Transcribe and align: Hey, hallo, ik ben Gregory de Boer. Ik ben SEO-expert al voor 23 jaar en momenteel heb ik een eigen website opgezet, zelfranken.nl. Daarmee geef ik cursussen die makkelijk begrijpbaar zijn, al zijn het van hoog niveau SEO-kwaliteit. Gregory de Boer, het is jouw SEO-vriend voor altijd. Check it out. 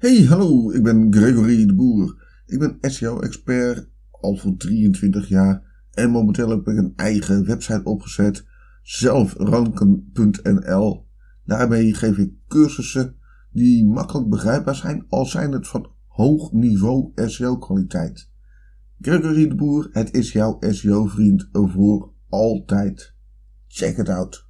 Hey, 0.00 0.24
hallo, 0.24 0.70
ik 0.70 0.82
ben 0.82 1.14
Gregory 1.14 1.66
de 1.66 1.74
Boer. 1.74 2.24
Ik 2.46 2.58
ben 2.58 2.78
SEO-expert 2.80 3.88
al 4.10 4.36
voor 4.36 4.56
23 4.56 5.28
jaar 5.28 5.86
en 5.90 6.10
momenteel 6.10 6.48
heb 6.48 6.68
ik 6.68 6.76
een 6.76 6.92
eigen 6.96 7.46
website 7.46 7.84
opgezet, 7.84 8.44
zelfranken.nl. 8.82 11.06
Daarmee 11.44 11.94
geef 11.94 12.16
ik 12.16 12.32
cursussen 12.48 13.16
die 13.52 13.86
makkelijk 13.86 14.28
begrijpbaar 14.28 14.74
zijn, 14.74 15.04
al 15.08 15.26
zijn 15.26 15.52
het 15.52 15.68
van 15.68 15.90
hoog 16.06 16.52
niveau 16.52 17.12
SEO-kwaliteit. 17.14 18.30
Gregory 19.00 19.48
de 19.48 19.54
Boer, 19.54 19.88
het 19.92 20.14
is 20.14 20.32
jouw 20.32 20.58
SEO-vriend 20.60 21.48
voor 21.52 22.12
altijd. 22.28 23.14
Check 23.66 23.96
it 23.96 24.08
out. 24.08 24.49